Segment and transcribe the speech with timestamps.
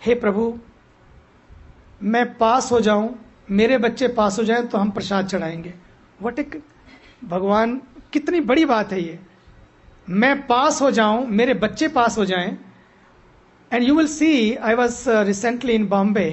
[0.00, 0.52] हे प्रभु,
[2.02, 3.14] मैं पास हो जाऊँ,
[3.50, 5.74] मेरे बच्चे पास हो जाएँ तो हम प्रसाद चढ़ाएँगे।
[6.22, 6.62] वट एक
[7.24, 7.80] भगवान,
[8.12, 9.18] कितनी बड़ी बात है ये।
[10.10, 12.56] मैं पास हो जाऊँ, मेरे बच्चे पास हो जाएँ
[13.70, 16.28] and you will see I was recently in Bombay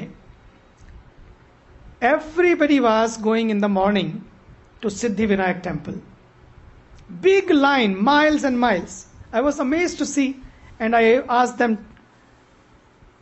[2.04, 4.12] everybody was going in the morning
[4.82, 6.00] to Siddhi Vinayak temple
[7.22, 9.06] big line miles and miles
[9.36, 10.28] I was amaze to see
[10.82, 11.76] and I ask them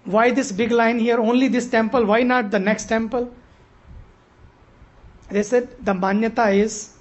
[0.06, 3.34] why this big line here, only this temple, why not the next temple?
[5.30, 6.94] They said, the manyata is,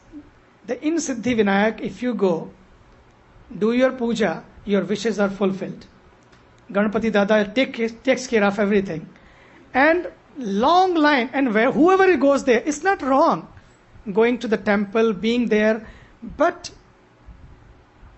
[0.67, 2.51] the in Siddhi Vinayak, if you go,
[3.59, 5.87] do your puja, your wishes are fulfilled.
[6.71, 9.09] Ganpati Dada take, takes care of everything.
[9.75, 10.07] And
[10.39, 13.49] long line and where whoever goes there it's not wrong
[14.13, 15.87] going to the temple being there
[16.37, 16.71] but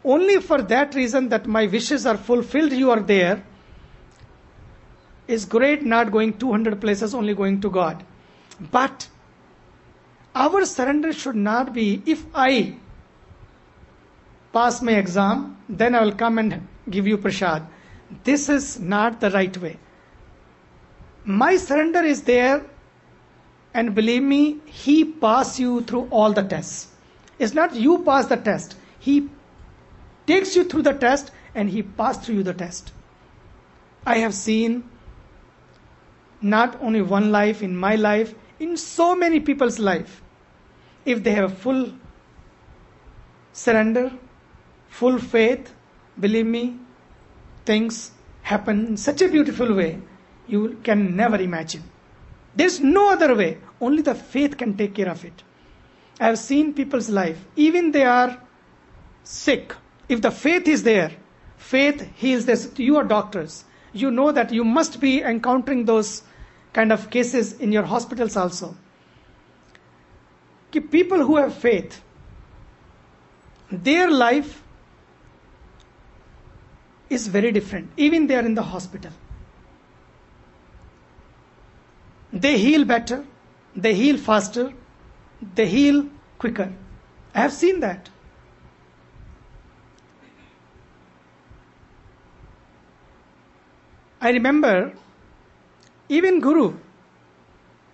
[0.05, 3.45] only for that reason that my wishes are fulfilled you are there
[5.27, 8.05] is great not going 200 places only going to god.
[8.71, 9.09] But
[10.35, 12.77] our surrender should not be if i
[14.53, 17.67] pass my exam then i will come and give you prasad
[18.23, 19.79] this is not the right way.
[21.25, 22.65] My surrender is there
[23.73, 26.89] and believe me he pass you through all the tests.
[27.39, 28.77] It's not you pass the test.
[28.99, 29.29] He
[30.27, 32.93] takes you through the test and he pass through you the test.
[34.07, 34.89] I have seen
[36.45, 40.23] not only one life in my life in so many people's life
[41.05, 41.85] if they have full
[43.53, 44.11] surrender
[44.89, 45.73] full faith
[46.21, 46.65] believe me
[47.65, 48.11] things
[48.43, 49.93] happen in such a beautiful way
[50.47, 51.83] you can never imagine.
[52.55, 53.59] There's no other way.
[53.81, 55.43] Only the faith can take care of it.
[56.21, 58.41] I have seen people's life, even they are
[59.25, 59.75] sick.
[60.09, 61.11] If the faith is there,
[61.57, 62.71] faith heals this.
[62.77, 63.65] You are doctors.
[63.93, 66.23] You know that you must be encountering those
[66.75, 68.77] kind of cases in your hospitals also.
[70.71, 72.03] People who have faith,
[73.71, 74.63] their life
[77.09, 77.91] is very different.
[77.97, 79.13] Even they are in the hospital.
[82.35, 83.25] they heal better,
[83.77, 84.73] they heal faster,
[85.55, 86.07] they heal
[86.39, 86.73] quicker.
[87.35, 88.11] I have seen that.
[94.21, 94.93] I remember
[96.10, 96.74] even Guru,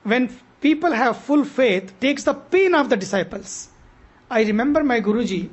[0.04, 0.30] when
[0.62, 3.70] people have full faith, takes the pain of the disciples.
[4.30, 5.50] I remember my Guruji,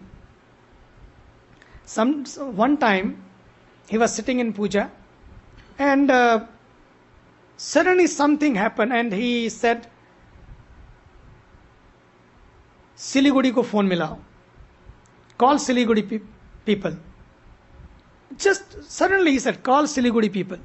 [1.85, 2.25] some,
[2.57, 3.23] one time
[3.89, 4.91] he was sitting in puja
[5.79, 6.47] and uh,
[7.57, 9.89] suddenly something happened and he said
[13.03, 14.17] Siliguri को phone मिलाओ
[15.39, 16.03] call Siliguri
[16.67, 16.97] people
[18.39, 20.59] just suddenly he said call siliguri people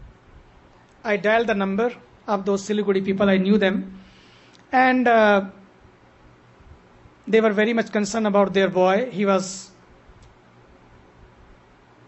[1.04, 1.92] I dialed the number
[2.26, 3.28] of those siliguri people.
[3.28, 3.98] I knew them.
[4.70, 5.46] And uh,
[7.26, 9.10] they were very much concerned about their boy.
[9.10, 9.70] He was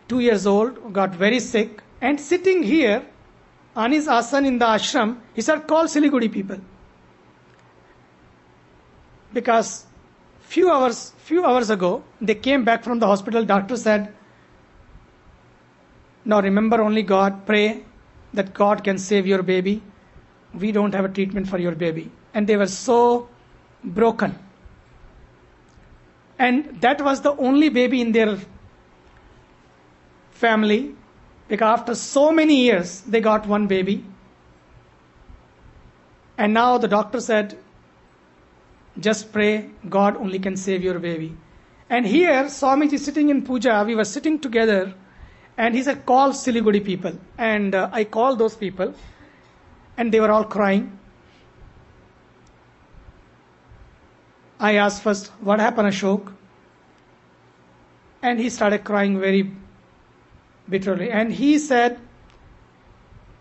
[0.09, 1.83] 2 years old got very sick.
[2.01, 3.05] And sitting here
[3.75, 6.59] on his asan in the ashram, he said, call Siliguri people.
[9.33, 9.87] Because
[10.41, 13.45] few hours, few hours ago, they came back from the hospital.
[13.45, 14.15] Doctor said,
[16.25, 17.85] now remember only God, pray
[18.35, 19.83] that God can save your baby.
[20.53, 22.11] We don't have a treatment for your baby.
[22.33, 23.29] And they were so
[23.83, 24.39] broken.
[26.39, 28.39] And that was the only baby in their
[30.33, 30.95] family
[31.49, 34.05] because after so many years, they got one baby.
[36.37, 37.59] And now the doctor said,
[38.99, 41.37] just pray, God only can save your baby.
[41.91, 44.95] And here, Swamiji sitting in puja, we were sitting together,
[45.57, 47.13] and he said, call Siliguri people.
[47.39, 48.95] And uh, I called those people,
[49.97, 50.99] and they were all crying.
[54.59, 56.33] I asked first, what happened, Ashok?
[58.23, 59.51] And he started crying very
[60.69, 61.11] bitterly.
[61.11, 62.01] And he said,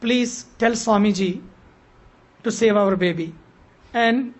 [0.02, 1.42] Please tell Swamiji
[2.44, 3.34] to save our baby.
[3.94, 4.34] And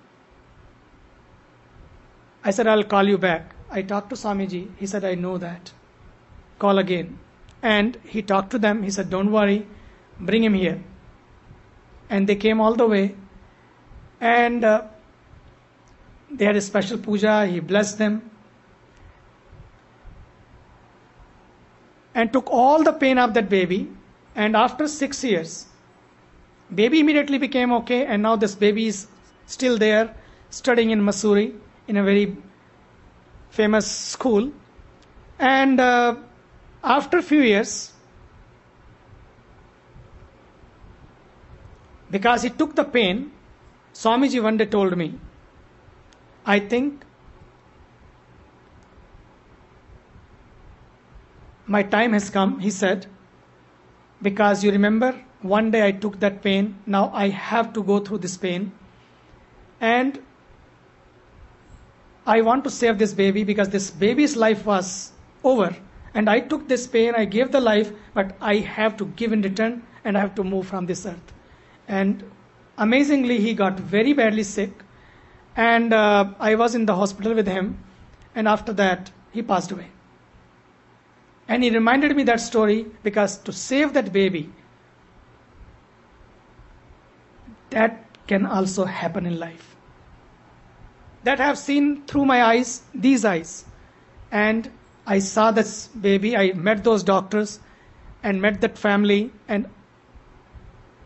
[2.44, 3.56] I said, I'll call you back.
[3.72, 4.68] I talked to Swamiji.
[4.78, 5.72] He said, I know that.
[6.60, 7.18] Call again.
[7.64, 8.84] And he talked to them.
[8.84, 9.66] He said, Don't worry,
[10.20, 10.84] bring him here.
[12.10, 13.16] And they came all the way.
[14.22, 14.84] And uh,
[16.30, 17.48] they had a special puja.
[17.48, 18.30] He blessed them.
[22.16, 23.90] and took all the pain of that baby.
[24.36, 25.66] And after six years,
[26.74, 29.08] baby immediately became okay, and now this baby is
[29.46, 30.16] still there,
[30.50, 31.54] studying in Mussoorie
[31.88, 32.36] in a very
[33.50, 34.52] famous school.
[35.40, 36.16] And uh,
[36.84, 37.94] after a few years,
[42.14, 43.32] Because he took the pain,
[43.92, 45.20] Swamiji one day told me,
[46.46, 47.04] I think
[51.66, 53.08] my time has come, he said,
[54.22, 58.20] because you remember one day I took that pain, now I have to go through
[58.20, 58.72] this pain.
[59.82, 60.22] And
[62.28, 65.14] I want to save this baby because this baby's life was
[65.44, 65.76] over.
[66.14, 69.42] And I took this pain, I gave the life, but I have to give in
[69.42, 71.34] return and I have to move from this earth.
[71.88, 72.24] And
[72.78, 74.72] amazingly, he got very badly sick.
[75.56, 77.78] And uh, I was in the hospital with him.
[78.36, 79.88] And after that, he passed away.
[81.48, 84.50] And he reminded me that story because to save that baby,
[87.72, 89.76] that can also happen in life.
[91.24, 93.66] That I have seen through my eyes, these eyes.
[94.32, 94.70] And
[95.06, 97.60] I saw this baby, I met those doctors
[98.22, 99.70] and met that family and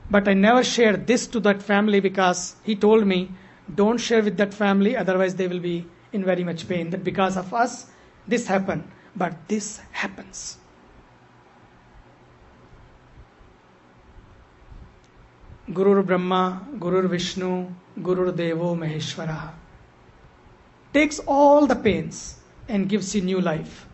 [0.09, 3.29] but I never shared this to that family because he told me,
[3.73, 6.91] don't share with that family, otherwise they will be in very much pain.
[6.91, 7.87] That because of us,
[8.25, 8.89] this happened.
[9.17, 10.57] But this happens.
[15.73, 17.67] Guru Brahma, Guru Vishnu,
[18.01, 19.51] Guru Devo Maheshwara
[20.93, 23.85] takes all the pains and gives you new life.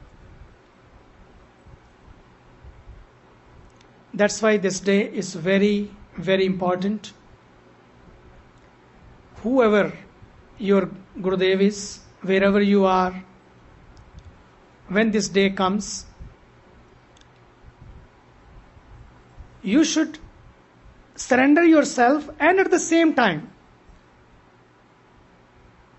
[4.14, 7.14] That's why this day is very, very important.
[9.42, 9.92] Whoever
[10.58, 10.90] your
[11.20, 13.24] Gurudev is, wherever you are,
[14.88, 16.06] when this day comes,
[19.64, 20.20] you should
[21.16, 23.53] surrender yourself and at the same time,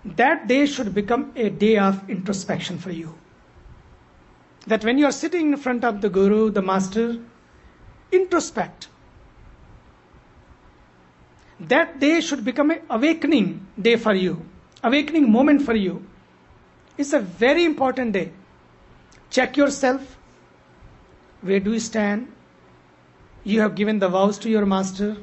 [0.05, 3.15] that day should become a day of introspection for you.
[4.67, 7.17] That when you are sitting in front of the Guru, the Master,
[8.11, 8.87] introspect.
[11.59, 14.45] That day should become an awakening day for you,
[14.83, 16.05] awakening moment for you.
[16.97, 18.31] It's a very important day.
[19.29, 20.17] Check yourself.
[21.41, 22.31] Where do you stand?
[23.43, 25.17] You have given the vows to your master.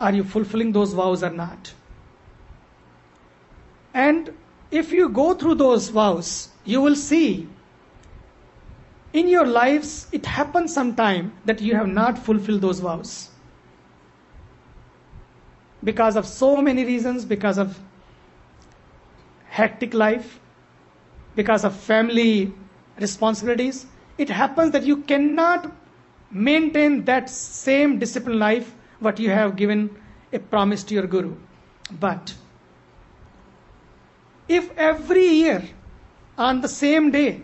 [0.00, 1.72] Are you fulfilling those vows or not?
[3.94, 4.32] And
[4.70, 7.48] if you go through those vows, you will see
[9.12, 13.30] in your lives it happens sometime that you have not fulfilled those vows.
[15.82, 17.78] Because of so many reasons, because of
[19.48, 20.38] hectic life,
[21.34, 22.52] because of family
[23.00, 23.86] responsibilities,
[24.18, 25.72] it happens that you cannot
[26.30, 29.88] maintain that same disciplined life what you have given
[30.32, 31.34] a promise to your guru.
[32.00, 32.34] But
[34.48, 35.62] if every year
[36.36, 37.42] on the same day,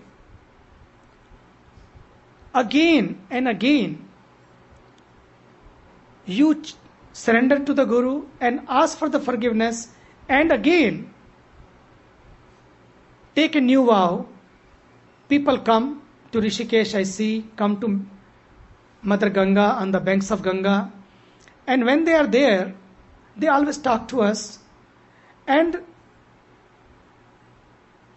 [2.55, 4.09] again and again,
[6.27, 6.63] you
[7.13, 9.89] surrender to the guru and ask for the forgiveness,
[10.29, 11.13] and again
[13.35, 14.27] take a new vow,
[15.29, 16.03] people come
[16.33, 18.05] to Rishikesh, I see, come to
[19.03, 20.91] Mother Ganga on the banks of Ganga.
[21.67, 22.75] And when they are there,
[23.37, 24.59] they always talk to us.
[25.47, 25.83] And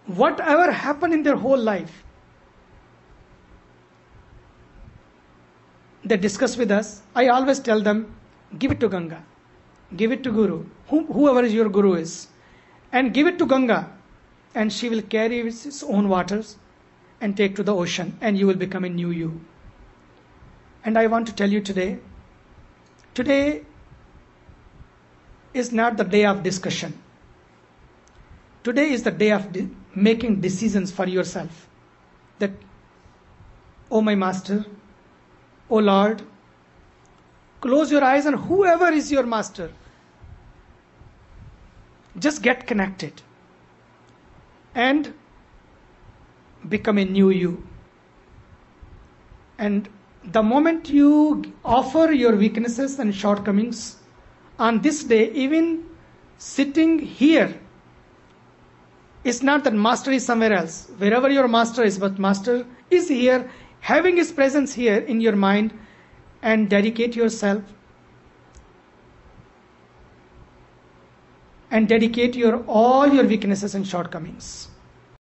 [0.07, 2.03] whatever happened in their whole life,
[6.03, 7.01] they discuss with us.
[7.15, 8.15] I always tell them,
[8.57, 9.23] give it to Ganga,
[9.95, 12.27] give it to Guru, whoever is your Guru is,
[12.91, 13.91] and give it to Ganga,
[14.55, 16.55] and she will carry its own waters
[17.19, 19.41] and take to the ocean, and you will become a new you.
[20.85, 21.99] And I want to tell you today
[23.13, 23.65] today
[25.53, 26.97] is not the day of discussion.
[28.63, 29.51] Today is the day of
[29.97, 31.67] making decisions for yourself.
[32.39, 32.51] That,
[33.89, 34.63] oh my master,
[35.69, 36.21] oh Lord,
[37.61, 39.71] close your eyes and whoever is your master,
[42.19, 43.21] just get connected
[44.75, 45.13] and
[46.69, 47.67] become a new you.
[49.57, 49.89] And
[50.23, 53.95] the moment you offer your weaknesses and shortcomings
[54.59, 55.85] on this day, even
[56.37, 57.59] sitting here,
[59.27, 60.89] it's not that master is somewhere else.
[60.97, 63.49] Wherever your master is, but master is here,
[63.81, 65.73] having his presence here in your mind,
[66.41, 67.61] and dedicate yourself
[71.71, 74.69] and dedicate your all your weaknesses and shortcomings